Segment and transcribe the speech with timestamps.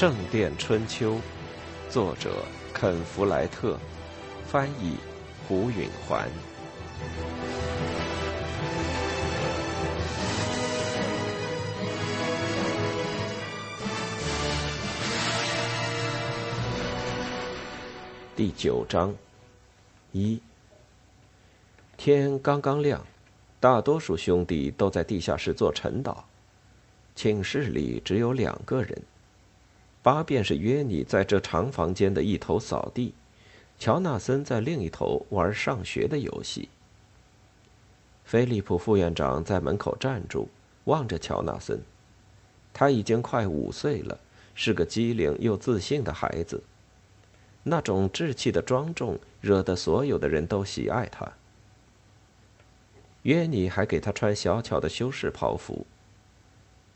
[0.00, 1.16] 圣殿春秋》，
[1.90, 2.30] 作者
[2.72, 3.78] 肯·弗莱特，
[4.46, 4.96] 翻译
[5.46, 6.26] 胡允环。
[18.34, 19.14] 第九章，
[20.12, 20.40] 一。
[21.98, 23.04] 天刚刚亮，
[23.60, 26.16] 大多数兄弟都在地下室做晨祷。
[27.14, 29.02] 寝室里只有两个人，
[30.02, 33.12] 八便是约你在这长房间的一头扫地，
[33.78, 36.68] 乔纳森在另一头玩上学的游戏。
[38.24, 40.48] 菲利普副院长在门口站住，
[40.84, 41.80] 望着乔纳森。
[42.72, 44.18] 他已经快五岁了，
[44.54, 46.62] 是个机灵又自信的孩子。
[47.62, 51.30] 那种稚气的庄重，惹得所有的人都喜爱他。
[53.22, 55.84] 约尼还给他穿小巧的修士袍服。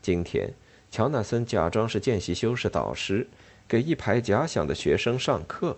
[0.01, 0.53] 今天，
[0.95, 3.27] 乔纳森假装是见习修士导师，
[3.67, 5.75] 给一排假想的学生上课。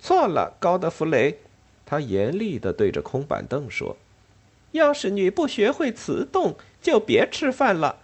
[0.00, 1.38] 错了，高德弗雷，
[1.84, 3.98] 他严厉地对着空板凳说
[4.72, 7.98] ：“要是你不学会词动，就别吃饭了。”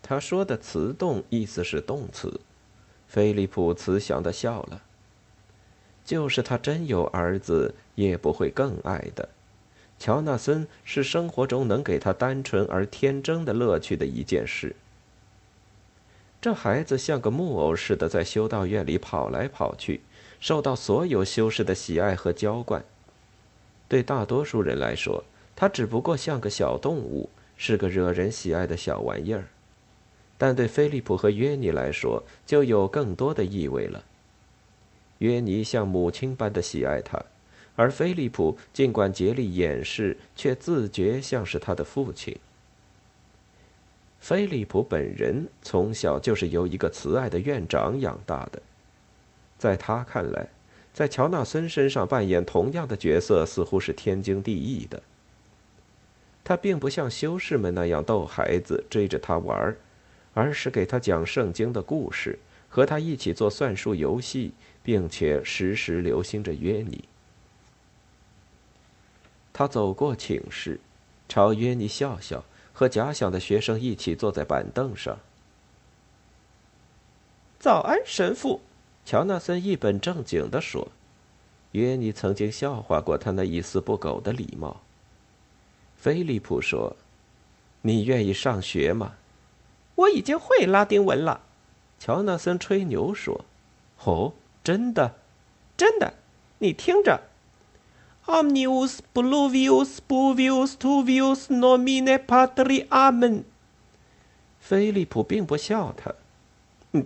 [0.00, 2.40] 他说的“词动”意思是动词。
[3.06, 4.80] 菲利普慈祥地笑了。
[6.06, 9.28] 就是他真有儿子，也不会更爱的。
[10.00, 14.74] 乔纳森是生活中能给他单纯而天真的乐趣的一件事。
[16.40, 20.00] 这孩子像个木偶似的在修道院里跑来跑去，
[20.40, 22.82] 受到所有修士的喜爱和娇惯。
[23.88, 25.22] 对大多数人来说，
[25.54, 27.28] 他只不过像个小动物，
[27.58, 29.48] 是个惹人喜爱的小玩意儿。
[30.38, 34.02] 但对菲利普和约尼来说，就有更多的意味了。
[35.18, 37.22] 约尼像母亲般的喜爱他，
[37.80, 42.36] 而菲利普尽管竭力掩饰，却自觉像是他的父亲。
[44.20, 48.60] 菲利普本人从小就是由一个慈爱的院长养大的，
[49.56, 50.46] 在他看来，
[50.92, 55.02] 在乔纳森身上扮演同样的角色似乎是天经地义的。
[56.44, 59.78] 他并不像修士们那样逗孩子，追着他玩儿。
[60.34, 64.52] 而是给他讲圣经的故事，和他一起做算术游戏，
[64.82, 67.02] 并且时时留心着约尼。
[69.60, 70.80] 他走过寝室，
[71.28, 75.18] 朝约尼笑笑，和假想的学生一起坐在板凳上。
[77.58, 78.62] 早安，神父，
[79.04, 80.88] 乔纳森一本正经地说。
[81.72, 84.80] 约尼曾经笑话过他那一丝不苟的礼貌。
[85.94, 86.96] 菲利普说
[87.84, 89.16] ：“你愿意上学吗？”
[89.94, 91.42] 我已经会拉丁文了，
[91.98, 93.44] 乔纳森吹牛说
[94.04, 94.32] ：“哦，
[94.64, 95.16] 真的，
[95.76, 96.14] 真的，
[96.60, 97.20] 你听着
[98.26, 103.44] ，Omnius pluvius pluvius tuvius nomine Patri Amen。”
[104.60, 106.14] 菲利普并不笑他，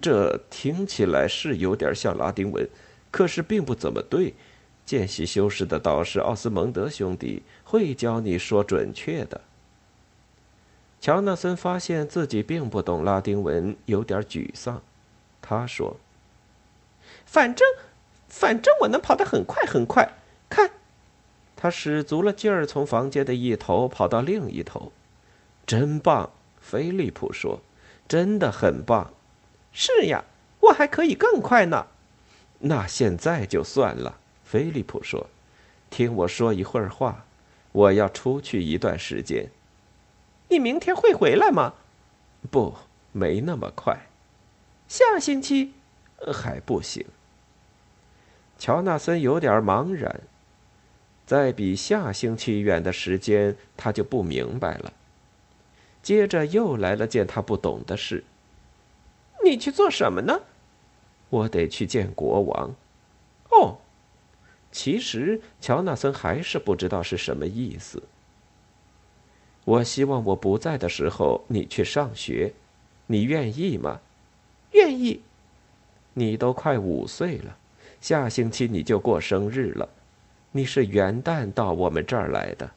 [0.01, 2.69] 这听起来是有点像拉丁文，
[3.11, 4.35] 可是并不怎么对。
[4.87, 9.41] 见习修士的导师奥斯蒙德兄弟会教你说准确的。
[11.01, 14.83] 乔纳森发现自己并不懂拉丁文，有点沮丧。
[15.41, 15.97] 他说
[17.25, 17.67] ：“反正，
[18.29, 20.13] 反正我能跑得很快很快。
[20.51, 20.71] 看，
[21.65, 24.93] 他使足了劲儿，从房间的一头跑到另一头，
[25.65, 26.29] 真棒！”
[26.61, 27.63] 菲利普说
[28.07, 29.15] ：“真的很棒。”
[29.73, 30.25] 是呀，
[30.61, 31.87] 我还可以更快呢。
[32.59, 35.27] 那现在就算了。”菲利普说
[35.89, 37.25] ：“听我说一会儿话，
[37.73, 39.49] 我要出去一段时间。”
[40.51, 41.73] 你明天会回来吗？
[42.51, 42.75] 不，
[43.13, 44.07] 没那么快。
[44.87, 45.73] 下星期
[46.31, 47.07] 还不行。
[48.59, 50.21] 乔纳森有点茫然，
[51.27, 54.93] 在比下星期远的时间，他就不明白了。
[56.03, 58.25] 接着又来了件他不懂的事。
[59.43, 60.41] 你去做什么呢？
[61.31, 62.75] 我得去见国王。
[63.51, 63.79] 哦，
[64.71, 68.03] 其实乔纳森还是不知道是什么意思。
[69.65, 72.53] 我希望我不在的时候你去上学，
[73.07, 74.01] 你愿意吗？
[74.73, 75.23] 愿意。
[76.13, 77.57] 你都快五岁了，
[78.01, 79.89] 下星期你就过生日了。
[80.57, 82.71] 你是元旦到我们这儿来的。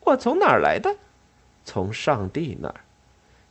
[0.00, 0.92] 我从哪儿来的？
[1.64, 2.80] 从上帝那儿。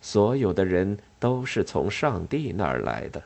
[0.01, 3.23] 所有的人都是从上帝那儿来的。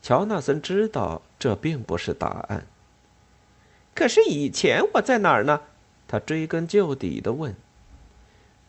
[0.00, 2.64] 乔纳森知道这并不是答案。
[3.92, 5.60] 可是以前我在哪儿呢？
[6.06, 7.56] 他追根究底的问：“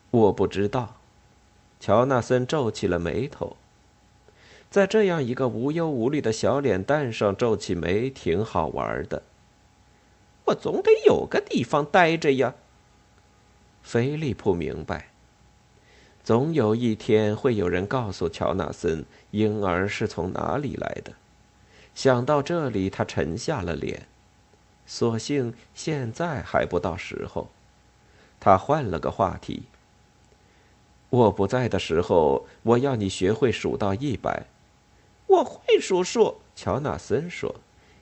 [0.09, 0.95] 我不知道。”
[1.79, 3.55] 乔纳森皱起了眉头。
[4.71, 9.21] 在这样一个无忧无虑的小脸蛋上皱起眉，挺好玩的。
[10.49, 12.55] 我总得有个地方待着呀。
[13.81, 15.09] 菲利普明白，
[16.23, 21.13] 总有一天会有人告诉乔纳森婴儿是从哪里来的。
[21.95, 24.07] 想到这里，他沉下了脸。
[24.85, 27.49] 所幸现在还不到时候。
[28.39, 29.63] 他换了个话题。
[31.09, 34.45] 我不在的时候，我要你学会数到一百。
[35.27, 37.55] 我会数数，乔纳森说。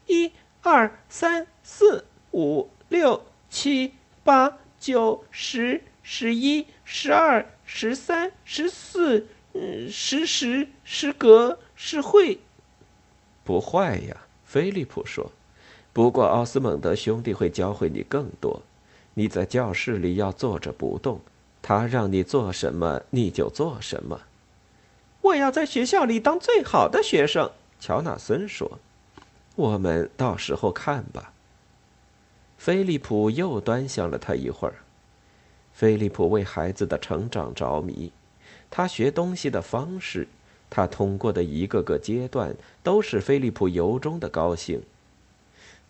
[0.05, 2.05] 一、二、三、四、
[2.37, 3.19] 五、六、
[3.49, 3.93] 七、
[4.23, 12.37] 八、九、十、十一、十二、十三、十四、嗯，十十、十格、十会。
[13.43, 15.31] 不坏呀，菲利普说。
[15.91, 18.61] 不过奥斯蒙德兄弟会教会你更多。
[19.15, 21.19] 你在教室里要坐着不动，
[21.63, 24.21] 他让你做什么你就做什么。
[25.21, 27.49] 我要在学校里当最好的学生，
[27.79, 28.77] 乔纳森说。
[29.55, 31.33] 我们到时候看吧。
[32.57, 34.75] 菲利普又端详了他一会儿。
[35.73, 38.11] 菲利普为孩子的成长着迷，
[38.69, 40.27] 他学东西的方式，
[40.69, 44.81] 他通过的一个个阶段，都使菲利普由衷的高兴。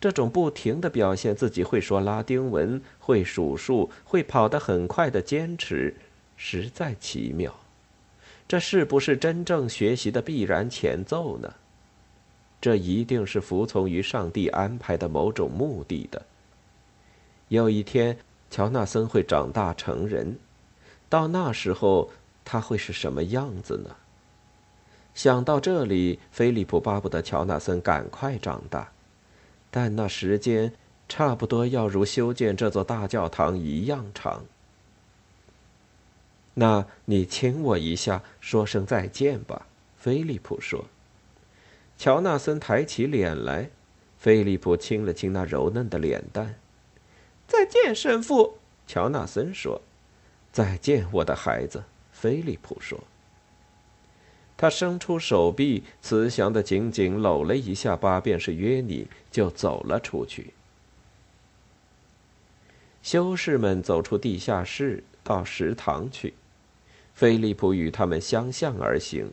[0.00, 5.92] 这种不停的表现自己会说拉丁文、会数数、会跑得很快的坚持，
[6.36, 7.52] 实在奇妙。
[8.46, 11.52] 这是不是真正学习的必然前奏呢？
[12.60, 16.22] 这一定是服从于上帝安排的某种目的的。
[17.48, 18.18] 有一天，
[18.50, 20.38] 乔纳森会长大成人，
[21.08, 22.10] 到那时候
[22.44, 23.96] 他会是什么样子呢？
[25.14, 28.92] 想到这里，菲利普巴不得乔纳森赶快长大。
[29.70, 30.72] 但那时间
[31.08, 34.44] 差不多要如修建这座大教堂一样长。
[36.54, 39.66] 那你亲我一下，说声再见吧，
[39.96, 40.84] 菲利普说。
[41.96, 43.70] 乔纳森抬起脸来，
[44.18, 46.54] 菲利普亲了亲那柔嫩的脸蛋。
[47.48, 48.58] 再见，神父。
[48.86, 49.80] 乔纳森说。
[50.52, 53.02] 再见，我的孩子，菲利普说。
[54.56, 60.52] 他伸出手臂，慈祥的紧紧搂了一下巴便士约尼，就走了出去。
[63.02, 66.34] 修士们走出地下室，到食堂去。
[67.14, 69.30] 菲利普与他们相向而行，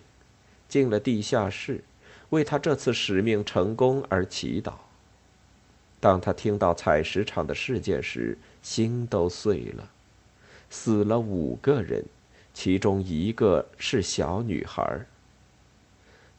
[0.69, 1.83] 进了地下室，
[2.29, 4.73] 为他这次使命成功而祈祷。
[5.99, 9.89] 当他听到采石场的事件时，心都碎了。
[10.69, 12.03] 死了五个人，
[12.53, 15.05] 其中一个是小女孩。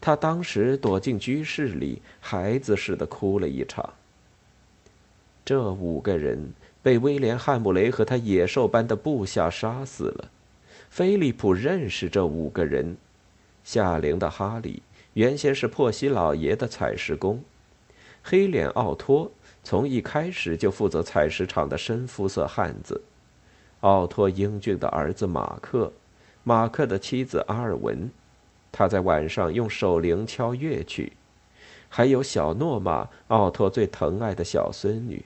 [0.01, 3.93] 他当时躲进居室里，孩子似的哭了一场。
[5.45, 10.31] 这五个人被威廉·汉姆雷和他野兽般的部下杀死了。
[10.91, 12.97] 菲利普认识这五个人：
[13.65, 14.83] 夏灵的哈利
[15.15, 17.39] 原先是珀西老爷的采石工；
[18.23, 19.33] 黑脸奥托
[19.69, 23.01] 从一开始就负责采石场的深肤色汉子；
[23.81, 25.93] 奥托英俊的儿子马克，
[26.45, 28.09] 马克的妻子阿尔文。
[28.71, 31.15] 他在晚上用手铃敲乐曲，
[31.89, 35.25] 还有小诺玛，奥托最疼爱的小孙女。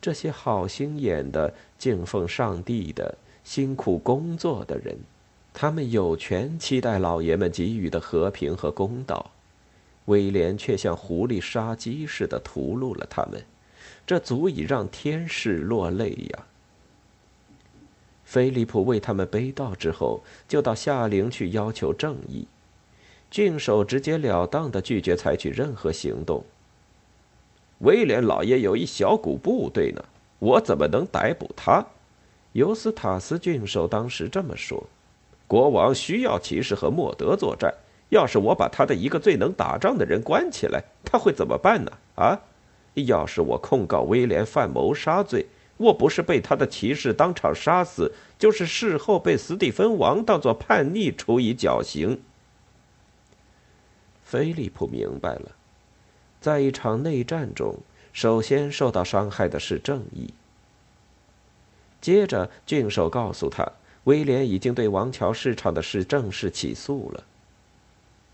[0.00, 4.96] 这些好心眼的、敬奉上帝的、辛苦工作的人，
[5.52, 9.32] 他们有权期待老爷们给予的和平和公道。
[10.06, 13.42] 威廉却像狐狸杀鸡似的屠戮了他们，
[14.06, 16.44] 这足以让天使落泪呀。
[18.24, 22.46] 菲利普为他们背道之后，就到夏陵去要求正义。
[23.30, 26.44] 郡守直截了当的拒绝采取任何行动。
[27.78, 30.04] 威廉老爷有一小股部队呢，
[30.38, 31.84] 我怎么能逮捕他？
[32.52, 34.86] 尤斯塔斯郡守当时这么说。
[35.46, 37.74] 国王需要骑士和莫德作战，
[38.10, 41.92] 要是我把他的一个最能打仗的人关起来，他会怎么办呢？
[42.14, 42.40] 啊，
[42.94, 45.46] 要是我控告威廉犯谋杀罪。
[45.76, 52.20] 我不是被他的骑士当场杀死，就是事后被斯蒂芬王当作叛逆处以绞刑。
[54.22, 55.50] 菲利普明白了，
[56.40, 57.76] 在一场内战中，
[58.12, 60.32] 首先受到伤害的是正义。
[62.00, 63.66] 接着，郡守告诉他，
[64.04, 67.24] 威廉已经对王桥市场的事正式起诉了。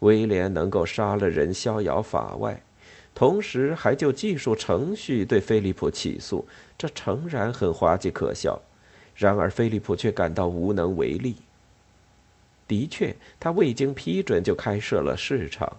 [0.00, 2.62] 威廉能够杀了人，逍遥法外。
[3.14, 6.46] 同时还就技术程序对菲利普起诉，
[6.78, 8.60] 这诚然很滑稽可笑。
[9.16, 11.36] 然而菲利普却感到无能为力。
[12.66, 15.76] 的确，他未经批准就开设了市场，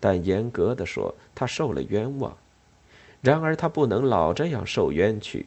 [0.00, 2.36] 但严格的说，他受了冤枉。
[3.20, 5.46] 然而他不能老这样受冤屈。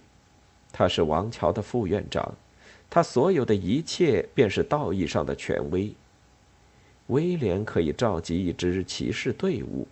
[0.72, 2.34] 他是王桥的副院长，
[2.90, 5.94] 他所有的一切便是道义上的权威。
[7.12, 9.88] 威廉可以召集一支骑士队伍。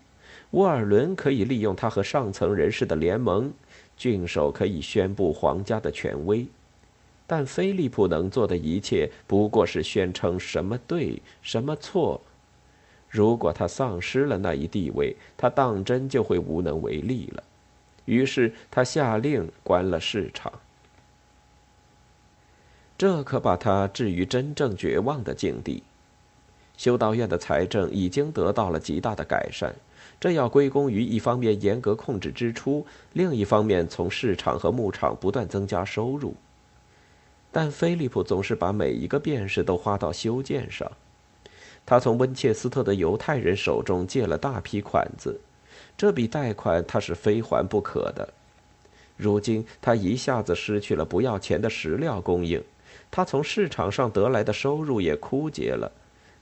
[0.52, 3.54] 沃尔伦可以利用他和上层人士的联盟，
[3.96, 6.48] 郡守可以宣布皇家的权威，
[7.28, 12.20] 但菲利普能做的一切不过是宣称什么对，什么错。
[13.10, 17.44] 如果他丧失了那一地位，他当真就会无能为力了。
[18.06, 20.52] 于是他下令关了市场。
[22.98, 25.84] 这可把他置于真正绝望的境地。
[26.80, 29.76] 修道院的财政已经得到了极大的改善，
[30.18, 36.34] 这要归功于一方面严格控制支出，另一方面从市场和牧场不断增加收入。
[37.52, 40.90] 但菲利普总是把每一个便士都花到修建上。
[41.86, 45.38] 他从温切斯特的犹太人手中借了大批款子，
[45.98, 48.34] 这笔贷款他是非还不可的。
[49.18, 52.64] 如今他一下子失去了不要钱的石料供应，
[53.12, 55.92] 他从市场上得来的收入也枯竭了。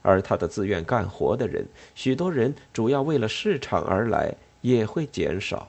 [0.02, 5.68] 而他的自愿干活的人，许多人主要为了市场而来，也会减少。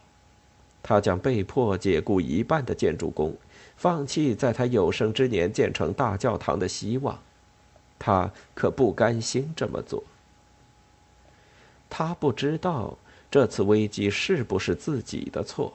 [0.82, 3.36] 他将被迫解雇一半的建筑工，
[3.76, 7.20] 放弃在他有生之年建成大教堂的希望。
[7.98, 10.04] 他可不甘心这么做。
[11.90, 12.98] 他不知道
[13.30, 15.74] 这次危机是不是自己的错。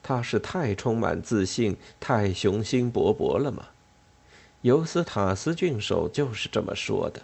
[0.00, 3.66] 他是太充满自信、太雄心勃勃了吗？
[4.62, 7.22] 尤斯塔斯郡守就是这么说的。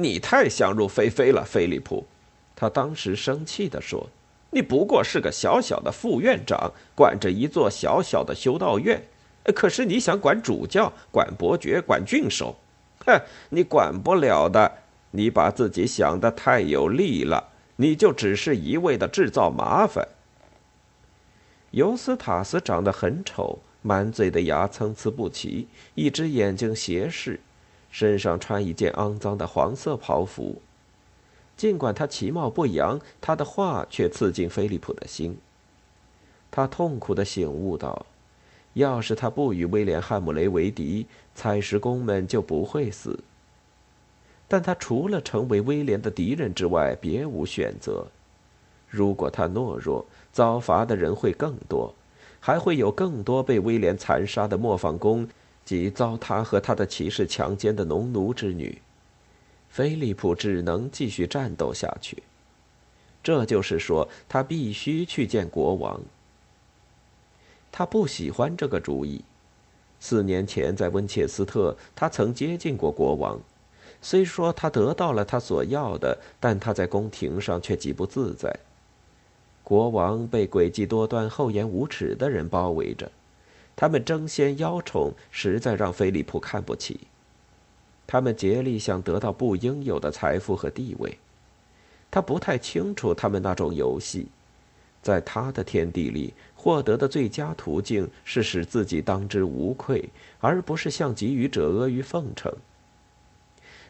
[0.00, 2.06] 你太想入非非了，菲利普。
[2.54, 4.08] 他当时生气地说
[4.50, 9.02] ：“你不过是个小小的副院长，管着一座小小的修道院。
[9.56, 12.54] 可是你想管主教、管伯爵、管郡守，
[13.04, 14.70] 哼，你管不了的。
[15.10, 20.06] 你把自己想得太有利了，你就只是一味的制造麻烦。”
[21.72, 27.40] 尤斯塔斯长得很丑，满嘴的牙参差不齐，一只眼睛斜视。
[27.90, 30.60] 身上穿一件肮脏的黄色袍服，
[31.56, 35.38] 尽管他其貌不扬，他的话却刺进菲利普的心。
[36.50, 38.06] 他痛苦的醒悟到，
[38.74, 43.18] 要是他不与威廉·汉姆雷为敌，采石工们就不会死。
[44.46, 48.06] 但他除了成为威廉的敌人之外，别无选择。
[48.88, 51.94] 如果他懦弱，遭罚的人会更多，
[52.40, 55.28] 还会有更多被威廉残杀的磨坊工。
[55.68, 58.80] 及遭他和他的骑士强奸的农奴之女，
[59.68, 62.22] 菲利普只能继续战斗下去。
[63.22, 66.00] 这就是说，他必须去见国王。
[67.70, 69.22] 他不喜欢这个主意。
[70.00, 73.38] 四年前在温切斯特，他曾接近过国王。
[74.00, 78.58] 虽说他得到了他所要的，但他在宫廷上却极不自在。
[79.62, 83.12] 国王被诡计多端、厚颜无耻的人包围着。
[83.80, 86.98] 他们争先邀宠，实在让菲利普看不起。
[88.08, 91.16] 他们竭力想得到不应有的财富和地位。
[92.10, 94.26] 他不太清楚他们那种游戏，
[95.00, 100.08] 在他的天地里获得的最佳途径是使自己当之无愧，
[100.40, 102.52] 而不是向给予者阿谀奉承。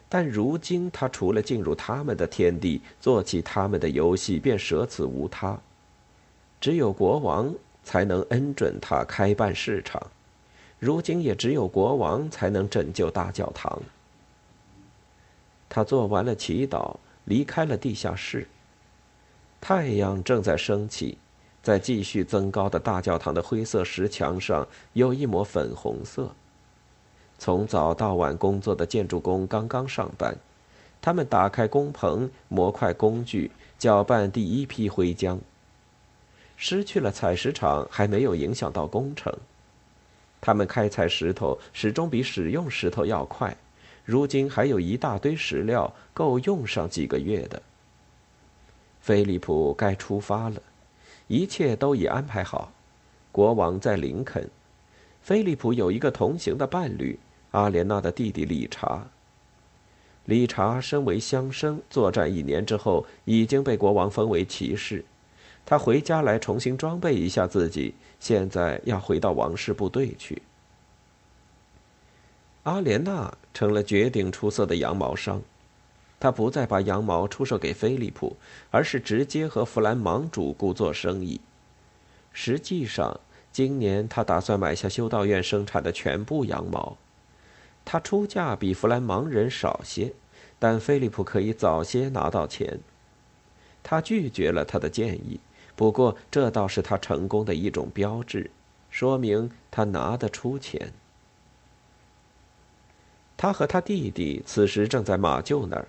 [0.07, 5.59] 但如今他除了进入他们的天地，做起他们的游戏，便舍此无他。
[6.61, 7.51] 只有国王。
[7.89, 9.99] 才能恩准他开办市场，
[10.77, 13.81] 如今也只有国王才能拯救大教堂。
[15.67, 18.47] 他做完了祈祷，离开了地下室。
[19.59, 21.17] 太阳正在升起，
[21.63, 26.29] 在继续增高的大教堂的灰色石墙上有一抹粉红色。
[27.39, 30.37] 从早到晚工作的建筑工刚刚上班，
[31.01, 35.39] 他们打开工棚，模块工具，搅拌第一批灰浆。
[36.61, 39.33] 失去了采石场还没有影响到工程，
[40.41, 43.55] 他们开采石头始终比使用石头要快。
[44.03, 47.61] 如今还有一大堆石料够用上几个月的。
[48.99, 50.61] 菲利普该出发了，
[51.27, 52.73] 一切都已安排好。
[53.31, 54.49] 国王在林肯，
[55.21, 57.17] 菲利普有一个同行的伴侣，
[57.51, 59.07] 阿莲娜的弟弟理查。
[60.25, 65.05] 理查身为乡绅，作战一年之后已经被国王封为骑士。
[65.69, 70.41] 他回家来重新装备一下自己，现在要回到王室部队去。
[72.63, 75.43] 阿莲娜成了绝顶出色的羊毛商，
[76.19, 78.35] 她不再把羊毛出售给菲利普，
[78.71, 81.39] 而是直接和弗兰芒主顾做生意。
[82.33, 83.19] 实际上，
[83.51, 86.97] 今年他打算买下修道院生产的全部羊毛。
[87.85, 90.13] 他出价比弗兰芒人少些，
[90.57, 92.79] 但菲利普可以早些拿到钱。
[93.83, 95.39] 他拒绝了他的建议。
[95.79, 98.51] 不过，这倒是他成功的一种标志，
[98.89, 100.91] 说明他拿得出钱。
[103.37, 105.87] 他和他弟弟此时正在马厩那儿。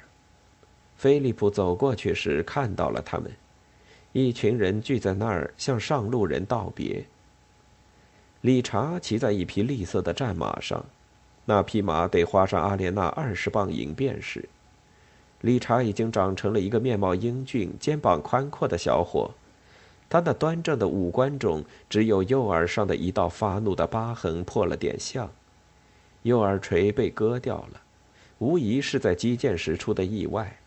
[0.97, 3.33] 菲利普走过去时看到了他们，
[4.13, 7.05] 一群人聚在那儿向上路人道别。
[8.43, 10.85] 理查骑在一匹栗色的战马上，
[11.45, 14.49] 那匹马得花上阿莲娜二十磅银便士。
[15.41, 19.33] 理查已经长成了一个面貌英俊、肩膀宽阔的小伙，
[20.11, 25.31] 他那端正的五官中，只有右耳上的一道发怒的疤痕破了点相，
[26.25, 27.81] 右耳垂被割掉了，
[28.39, 30.59] 无疑是在击剑时出的意外。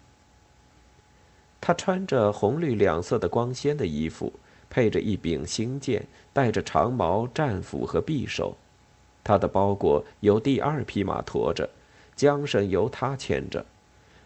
[1.60, 4.32] 他穿着红绿两色的光鲜的衣服，
[4.70, 8.56] 配着一柄新剑，带着长矛、战斧和匕首。
[9.26, 11.70] 他的包裹由第二匹马驮着，
[12.16, 13.66] 缰绳由他牵着。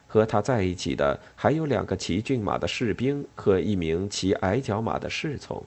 [0.08, 5.64] 和他在一起的还有两个骑骏马的士兵和一名骑矮脚马的侍从。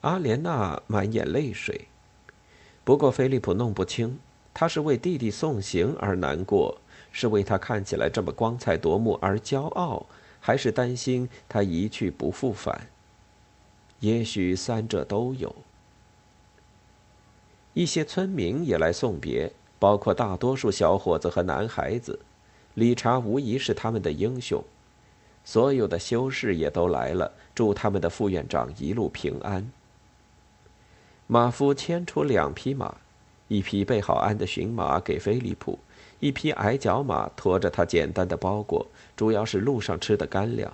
[0.00, 1.88] 阿莲娜满眼泪水，
[2.84, 4.18] 不过菲利普弄不清，
[4.52, 6.78] 他是为弟弟送行而难过，
[7.10, 10.06] 是为他看起来这么光彩夺目而骄傲，
[10.40, 12.88] 还是担心他一去不复返？
[14.00, 15.54] 也许三者都有。
[17.72, 19.52] 一些村民也来送别。
[19.84, 22.18] 包括大多数小伙子和男孩子，
[22.72, 24.64] 理查无疑是他们的英雄。
[25.44, 29.70] 所有的修士也都来了，祝他们的副院长一路平安。
[31.26, 32.94] 马夫牵出两匹马，
[33.48, 35.78] 一匹备好鞍的驯马给菲利普，
[36.18, 40.72] 一匹矮脚马驮着他简单的包裹，主要是路上吃的干粮。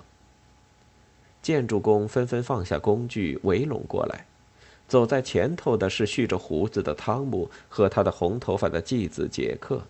[1.41, 4.25] 建筑工纷纷放下工具，围拢过来。
[4.91, 9.83] 走在前头的是蓄着胡子的汤姆和他的红头发的继子杰克。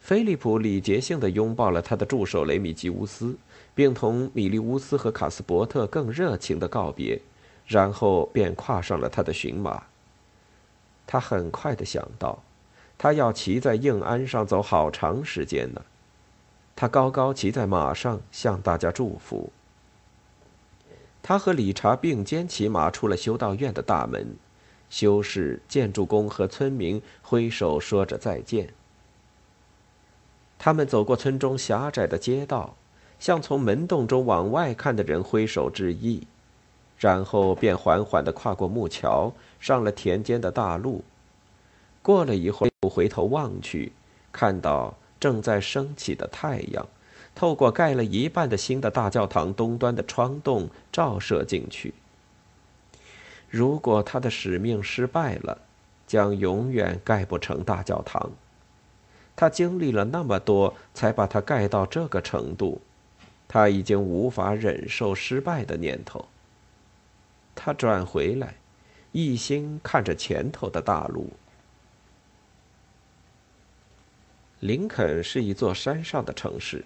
[0.00, 3.36] 菲利普礼节性的拥抱了他的助手雷米吉乌斯，
[3.72, 7.20] 并同米利乌斯和卡斯伯特更热情的告别，
[7.64, 9.84] 然后便跨上了他的驯马。
[11.06, 12.42] 他很快的想到，
[12.98, 15.80] 他要骑在硬鞍上走好长时间呢。
[16.74, 19.52] 他高高骑在马上，向大家祝福。
[21.22, 24.36] 他和理查并肩骑马出了修道院的大门，
[24.90, 28.74] 修士、建筑工和村民挥手说着再见。
[30.58, 32.74] 他们走过村中狭窄的街道，
[33.18, 36.26] 向从门洞中往外看的人挥手致意，
[36.98, 41.04] 然后便缓缓地跨过木桥，上了田间的大路。
[42.02, 43.92] 过了一会儿，回头望去，
[44.32, 46.86] 看到正在升起的太阳。
[47.34, 51.94] 透过盖了一半的新的大教堂东端的窗洞照射进去。
[53.48, 55.58] 如果他的使命失败了，
[56.06, 58.30] 将永远盖不成大教堂。
[59.34, 62.80] 他经历了那么多，才把它盖到这个程度，
[63.48, 66.26] 他已经无法忍受失败的念头。
[67.54, 68.54] 他转回来，
[69.10, 71.30] 一心看着前头的大路。
[74.60, 76.84] 林肯是一座山上的城市。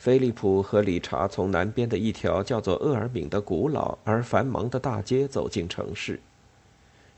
[0.00, 6.18] 菲利普和理查从南边的一条叫做厄尔敏的古老而繁忙的大街走进城市，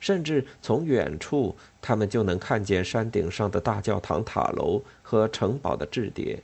[0.01, 6.43] 甚至从远处，他们就能看见山顶上的大教堂塔楼和城堡的雉叠。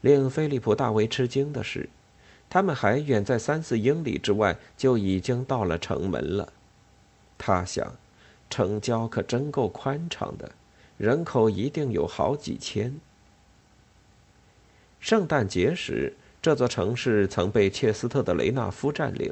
[0.00, 1.88] 令菲利普大为吃惊的是，
[2.50, 6.52] 他们还远在三四英里之外就已经到了城门了。
[7.38, 7.94] 他想，
[8.50, 10.50] 城郊可真够宽敞的，
[10.98, 12.98] 人口一定有好几千。
[15.04, 19.30] 圣诞节时，这座城市曾被切斯特的雷纳夫占领。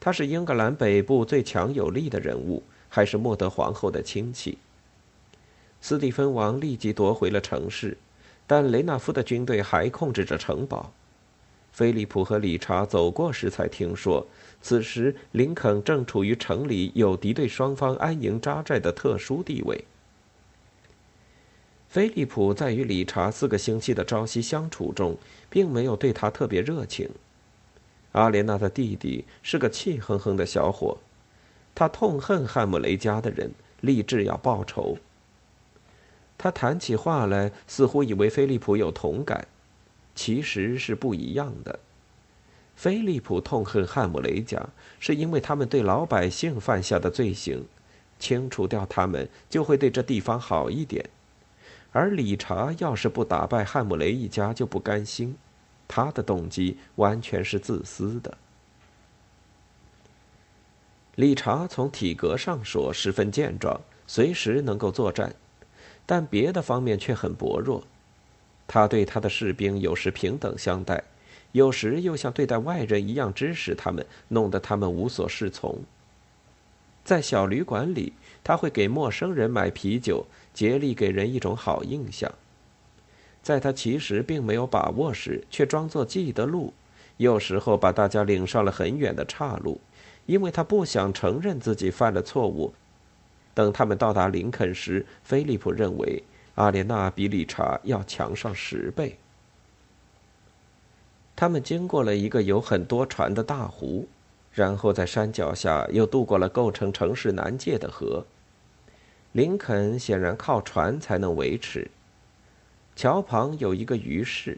[0.00, 4.58] 他是英格兰北部最强有力的人物，还是莫德皇后的亲戚。
[5.80, 7.96] 斯蒂芬王立即夺回了城市，
[8.48, 10.92] 但雷纳夫的军队还控制着城堡。
[11.70, 14.26] 菲利普和理查走过时才听说，
[14.60, 19.84] 此时林肯正处于城里有敌对双方安营扎寨的特殊地位。
[21.94, 25.16] 菲利普在与理查四个星期的朝夕相处中，
[25.48, 27.08] 并没有对他特别热情。
[28.10, 30.98] 阿莲娜的弟弟是个气哼哼的小伙，
[31.72, 34.98] 他痛恨汉姆雷家的人，立志要报仇。
[36.36, 39.46] 他谈起话来，似乎以为菲利普有同感，
[40.16, 41.78] 其实是不一样的。
[42.74, 47.64] 菲利普痛恨汉姆雷家，是因为他们对老百姓犯下的罪行，
[48.18, 51.08] 清除掉他们，就会对这地方好一点。
[51.94, 55.36] 而理查要是不打败汉姆雷一家就不甘心，
[55.86, 58.36] 他的动机完全是自私的。
[61.14, 65.32] 理查从体格上说十分健壮，随时能够作战，
[66.04, 67.84] 但别的方面却很薄弱。
[68.66, 71.04] 他对他的士兵有时平等相待，
[71.52, 75.78] 有时又像对待外人一样支持他们，弄得他们无所适从。
[77.04, 80.26] 在小旅馆里，他会给陌生人买啤酒。
[80.54, 82.32] 竭力给人一种好印象，
[83.42, 86.72] 在他其实并没有把握时，却装作记得路，
[87.16, 89.80] 有时候把大家领上了很远的岔路，
[90.26, 92.72] 因为他不想承认自己犯了错误。
[93.52, 96.22] 等他们到达林肯时，菲利普认为
[96.54, 99.18] 阿莲娜比理查要强上十倍。
[101.36, 104.06] 他们经过了一个有很多船的大湖，
[104.52, 108.24] 然后在山脚下又渡过了构成城市南界的河。
[109.34, 111.90] 林肯显然靠船才能维持。
[112.94, 114.56] 桥旁有一个鱼市，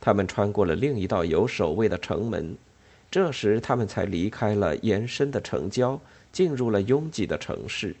[0.00, 2.56] 他们穿过了另一道有守卫的城门。
[3.10, 6.00] 这时，他们才离开了延伸的城郊，
[6.30, 7.96] 进入了拥挤的城市。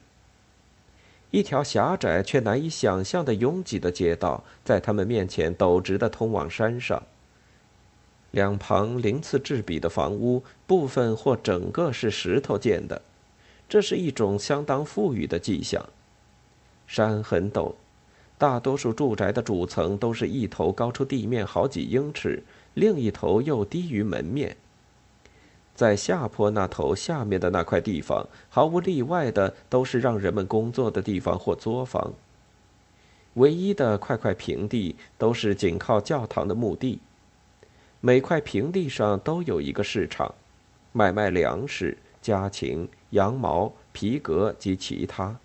[1.32, 7.02] 一条狭窄却难以想象的拥挤的街道在他们面前陡直的通往山上。
[8.30, 13.02] 两旁鳞次栉比的房屋，部分或整个是石头建的，
[13.68, 15.84] 这是一种相当富裕的迹象。
[16.94, 17.72] 山很陡，
[18.38, 22.40] 大多数住宅的主层都是一头高出地面好几英尺，
[22.74, 24.56] 另一头又低于门面。
[25.74, 32.12] 在下坡那头下面的那块地方，毫无例外的都是让人们工作的地方或作坊。
[33.34, 37.00] 唯一的块块平地都是紧靠教堂的墓地。
[38.00, 40.32] 每块平地上都有一个市场，
[40.92, 45.36] 买卖粮食、家禽、羊毛、皮革及其他。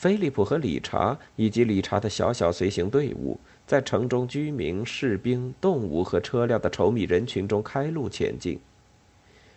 [0.00, 8.58] 菲利普和理查以及理查的小小随行队伍，在城中居民、士兵、动物和车辆的稠密人群中开路前进。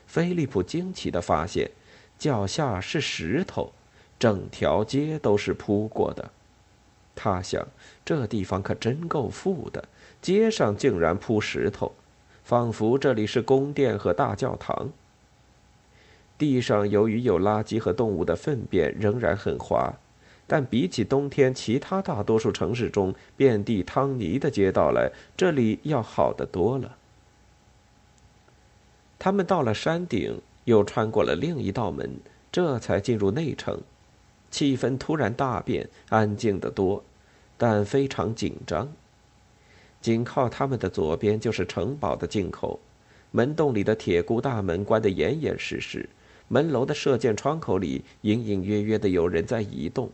[0.05, 1.71] 菲利普惊奇地发现，
[2.19, 3.71] 脚下是石头，
[4.19, 6.29] 整条街都是铺过的。
[7.15, 7.65] 他想，
[8.03, 9.87] 这地方可真够富的，
[10.21, 11.93] 街上竟然铺石头，
[12.43, 14.89] 仿佛这里是宫殿和大教堂。
[16.37, 19.93] 地上由于有垃圾和动物的粪便，仍然很滑，
[20.45, 26.97] 但比起冬天其他大多数城市中遍地汤泥的街道来，这里要好得多了。
[29.17, 32.17] 他们到了山顶，又穿过了另一道门，
[32.51, 33.79] 这才进入内城。
[34.51, 37.03] 气氛突然大变，安静得多，
[37.57, 38.91] 但非常紧张。
[40.01, 42.79] 紧靠他们的左边就是城堡的进口，
[43.31, 46.07] 门洞里的铁箍大门关得严严实实，
[46.49, 50.11] 门楼的射箭窗口里隐隐约约的有人在移动。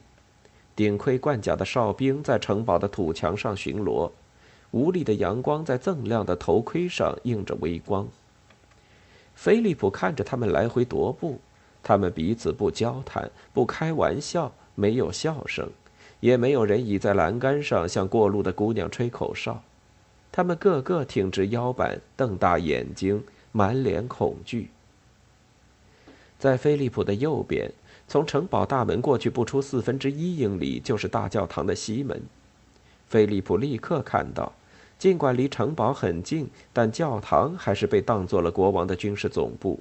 [0.80, 4.10] 顶盔贯甲的哨兵在城堡的土墙上巡逻，
[4.72, 8.08] 无力的阳光在锃亮的头盔上映着微光。
[9.36, 11.38] 菲利普看着他们来回踱步，
[11.84, 15.70] 他们彼此不交谈，不开玩笑，没有笑声，
[16.22, 19.62] 也没有人倚在栏杆上向过路的姑娘吹口哨。
[20.32, 24.70] 他们个个挺直腰板，瞪大眼睛，满脸恐惧。
[26.38, 27.70] 在菲利普的右边，
[28.10, 32.22] 从城堡大门过去不出四分之一英里，就是大教堂的西门。
[33.08, 34.52] 菲利普立刻看到。
[34.98, 39.80] 尽管离城堡很近，但教堂还是被当做了国王的军事总部。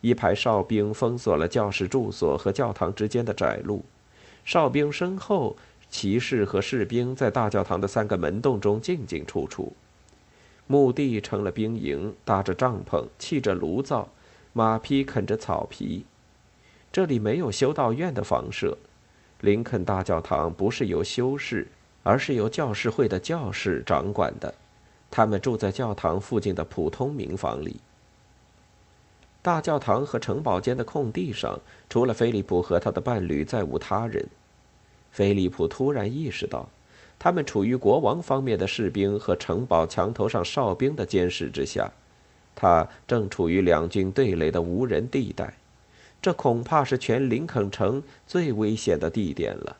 [0.00, 3.84] 一排哨兵封锁了教士住所和教堂之间的窄路。
[4.46, 5.56] 哨兵身后，
[5.90, 9.70] 骑士和士兵在大教堂的三个门洞中进进出出。
[10.66, 14.08] 墓地成了兵营，搭着帐篷，砌着炉灶，
[14.54, 16.06] 马匹啃着草皮。
[17.00, 18.76] 这里没有修道院的房舍。
[19.40, 21.66] 林肯大教堂不是由修士。
[22.02, 24.54] 而是由教士会的教士掌管的，
[25.10, 27.80] 他们住在教堂附近的普通民房里。
[29.40, 31.58] 大教堂和城堡间的空地上，
[31.88, 34.26] 除了菲利普和他的伴侣，再无他人。
[35.10, 36.68] 菲利普突然意识到，
[37.18, 41.90] 他们处于国王方面的士兵和城堡墙头上哨兵的监视之下，
[42.54, 45.54] 他正处于两军对垒的无人地带，
[46.22, 49.76] 这恐怕是全林肯城最危险的地点了。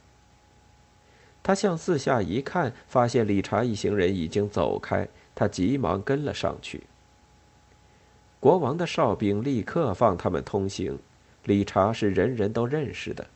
[1.43, 6.83] 他向四下一看，发现理查一行人已经走开，他急忙跟了上去。
[8.39, 10.99] 国王的哨兵立刻放他们通行。
[11.45, 13.27] 理查是人人都认识的。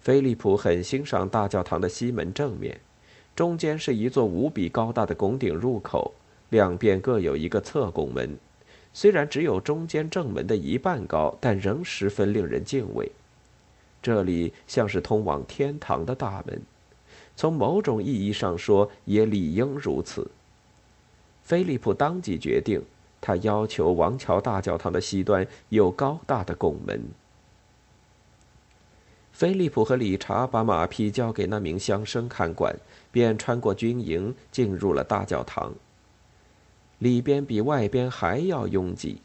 [0.00, 2.80] 菲利普很欣赏大教堂的西门正面，
[3.34, 6.14] 中间是一座无比高大的拱顶入口，
[6.50, 8.38] 两边各有一个侧拱门，
[8.96, 13.12] 虽然只有中间正门的一半高，但仍十分令人敬畏。
[14.00, 16.62] 这里像是通往天堂的大门。
[17.36, 20.30] 从某种意义上说，也理应如此。
[21.42, 22.80] 菲利普当即决定，
[23.20, 27.02] 他要求王桥大教堂的西端有高大的拱门。
[29.30, 32.74] 菲利普和理查把马匹交给那名乡绅看管，
[33.12, 35.74] 便穿过军营进入了大教堂。
[36.98, 39.20] 里边比外边还要拥挤，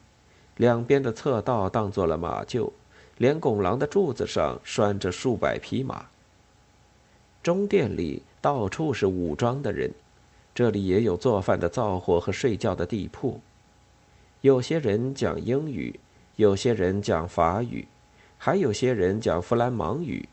[0.56, 2.70] 两边的侧道当做了马厩，
[3.16, 6.06] 连拱廊的柱子上拴着数百匹马。
[7.42, 9.90] 中殿里到处是武装的人，
[10.54, 13.40] 这里也有做饭的灶火和睡觉的地铺。
[14.42, 15.98] 有些人讲英语，
[16.36, 17.86] 有些人讲法语，
[18.38, 20.28] 还有些人讲弗兰芒语，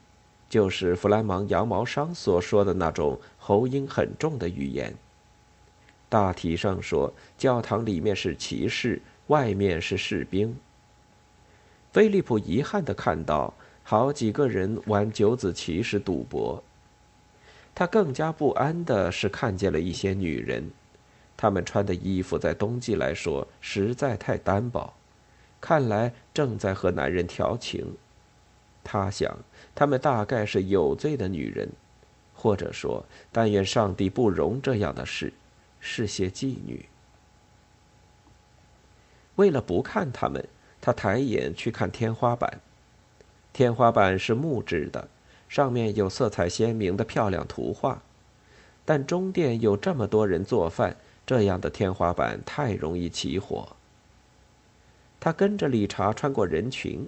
[0.49, 4.93] 就是弗兰芒羊毛商所说的那种喉音很重的语言。
[6.09, 10.57] 大体上说，教堂里面是骑士，外面是士兵。
[11.93, 16.63] 菲利普遗憾地看到好几个人玩九子棋时赌博。
[17.75, 20.69] 他更加不安的是看见了一些女人，
[21.37, 24.93] 她们穿的衣服在冬季来说实在太单薄，
[25.61, 27.95] 看来正在和男人调情。
[28.83, 29.37] 他想，
[29.75, 31.69] 她们大概是有罪的女人，
[32.33, 35.31] 或者说，但愿上帝不容这样的事。
[35.79, 36.85] 是些妓女。
[39.35, 40.47] 为了不看他们，
[40.81, 42.59] 他抬眼去看天花板。
[43.53, 45.07] 天花板是木质的，
[45.47, 48.01] 上面有色彩鲜明的漂亮图画。
[48.85, 53.75] 但中殿有这么多人做饭，这样的天花板太容易起火。
[55.19, 57.07] 他跟着理查穿过人群，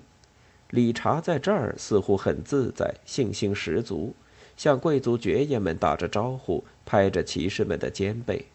[0.70, 4.14] 理查在这儿似乎很自在，信心十足，
[4.56, 8.46] 向贵族爵爷们打着招呼，拍着骑士们的肩背。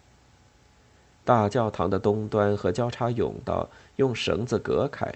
[1.26, 5.12] 大教堂的东端和交叉甬道用绳子隔开，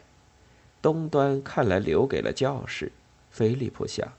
[0.83, 2.91] 东端看来留给了教士。
[3.31, 4.13] 菲利普想，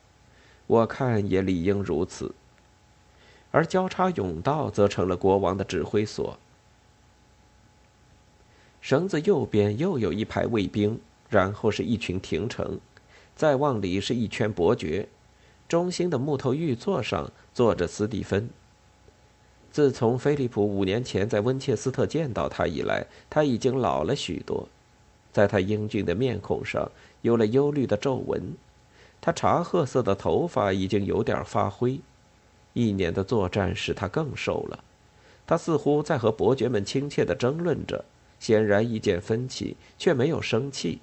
[0.68, 2.34] 我看也理应如此。
[3.52, 6.40] 而交叉甬道则成了国王的指挥所。
[8.80, 12.80] 绳子右边又有一排卫兵，然后是一群廷臣，
[13.36, 15.10] 再往里是一圈伯爵，
[15.68, 18.50] 中心的木头玉座上坐着斯蒂芬。
[19.72, 24.68] 自从菲利普五年前在温切斯特见到他以来，他已经老了许多，
[25.32, 28.54] 在他英俊的面孔上有了忧虑的皱纹，
[29.22, 32.02] 他茶褐色的头发已经有点发灰，
[32.74, 34.84] 一年的作战使他更瘦了。
[35.48, 38.04] 他似乎在和伯爵们亲切地争论着，
[38.40, 41.00] 显然意见分歧，却没有生气。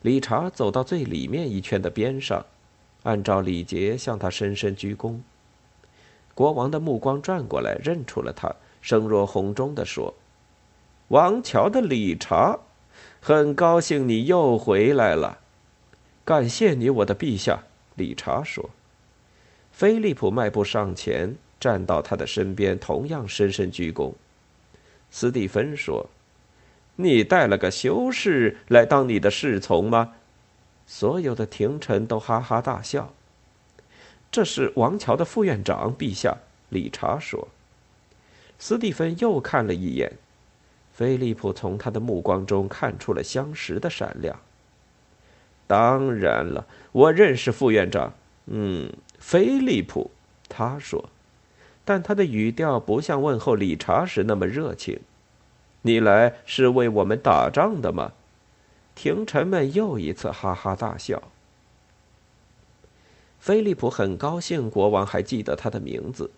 [0.00, 2.46] 理查走到最里面一圈的边上，
[3.02, 5.20] 按照礼节向他深深鞠躬。
[6.40, 8.50] 国王的目光转过来，认出了他，
[8.80, 10.14] 声若洪钟地说
[11.08, 12.58] ：“王桥的理查，
[13.20, 15.36] 很高兴你又回来了。
[16.24, 18.70] 感谢你，我的陛下。”理查说。
[19.70, 24.14] 菲利普迈步上前，站到他的身边，同样深深鞠躬。
[25.10, 26.08] 斯蒂芬说
[26.96, 30.14] ：“你带了个修士来当你的侍从吗？”
[30.88, 33.12] 所有的廷臣都哈哈大笑。
[34.30, 36.36] 这是王桥的副院长，陛下。
[36.68, 37.48] 理查说。
[38.58, 40.12] 斯蒂芬又看了一眼，
[40.92, 44.38] 菲利普从他的目光中看出了相识的闪亮。
[45.66, 48.12] 当然了，我认识副院长。
[48.46, 50.10] 嗯，菲利普，
[50.48, 51.08] 他说，
[51.84, 55.00] 但他的语调不像问候理查时那么热情。
[55.82, 58.12] 你来是为我们打仗的吗？
[58.94, 61.22] 廷臣们又一次哈哈大笑。
[63.40, 66.30] 菲利普很高兴，国王还记得他的名字。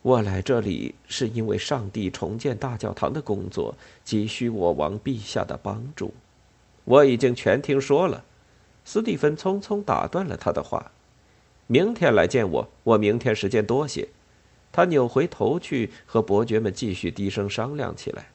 [0.00, 6.12] 我来这里是因为上帝重建大教堂的工作急需我王陛下的帮助。
[6.84, 8.24] 我已经全听说了。
[8.86, 10.90] 斯蒂芬匆匆打断了他的话
[11.66, 14.08] ：“明天来见我，我明天时间多些。”
[14.72, 18.26] 他扭回头去和伯爵们继续低声商量起来。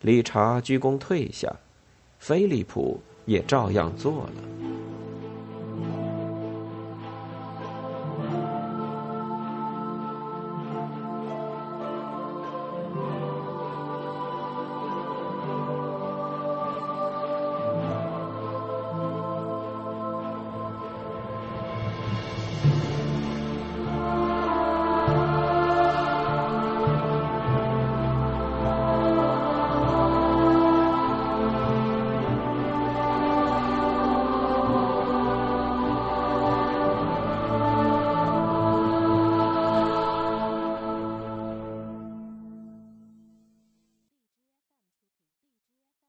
[0.00, 1.54] 理查鞠躬退下，
[2.18, 4.91] 菲利普也照样做了。